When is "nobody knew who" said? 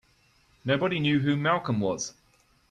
0.65-1.37